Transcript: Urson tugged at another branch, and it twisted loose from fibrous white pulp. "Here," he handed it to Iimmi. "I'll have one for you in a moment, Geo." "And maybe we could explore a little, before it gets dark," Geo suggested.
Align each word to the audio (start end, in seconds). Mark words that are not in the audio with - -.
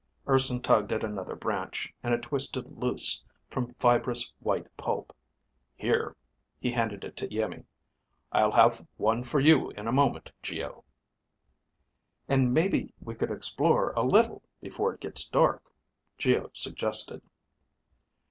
Urson 0.27 0.59
tugged 0.63 0.91
at 0.91 1.03
another 1.03 1.35
branch, 1.35 1.93
and 2.01 2.11
it 2.11 2.23
twisted 2.23 2.75
loose 2.79 3.23
from 3.51 3.69
fibrous 3.75 4.33
white 4.39 4.65
pulp. 4.75 5.15
"Here," 5.75 6.15
he 6.59 6.71
handed 6.71 7.03
it 7.03 7.15
to 7.17 7.27
Iimmi. 7.27 7.65
"I'll 8.31 8.53
have 8.53 8.87
one 8.97 9.21
for 9.21 9.39
you 9.39 9.69
in 9.69 9.85
a 9.87 9.91
moment, 9.91 10.31
Geo." 10.41 10.83
"And 12.27 12.51
maybe 12.51 12.95
we 12.99 13.13
could 13.13 13.29
explore 13.29 13.91
a 13.91 14.01
little, 14.01 14.41
before 14.59 14.91
it 14.91 15.01
gets 15.01 15.29
dark," 15.29 15.61
Geo 16.17 16.49
suggested. 16.51 17.21